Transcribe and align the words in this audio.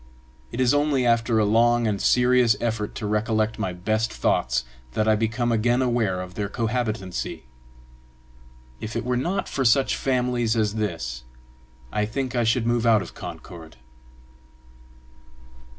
It 0.51 0.59
is 0.59 0.73
only 0.73 1.05
after 1.05 1.37
a 1.37 1.45
long 1.45 1.85
and 1.85 2.01
serious 2.01 2.55
effort 2.59 2.95
to 2.95 3.05
recollect 3.05 3.59
my 3.59 3.71
best 3.71 4.11
thoughts 4.11 4.65
that 4.93 5.07
I 5.07 5.15
become 5.15 5.51
again 5.51 5.83
aware 5.83 6.21
of 6.21 6.33
their 6.33 6.49
cohabitancy. 6.49 7.43
If 8.79 8.95
it 8.95 9.05
were 9.05 9.15
not 9.15 9.47
for 9.47 9.63
such 9.63 9.95
families 9.95 10.55
as 10.55 10.73
this, 10.73 11.23
I 11.91 12.07
think 12.07 12.35
I 12.35 12.43
should 12.43 12.65
move 12.65 12.87
out 12.87 13.03
of 13.03 13.13
Concord. 13.13 13.77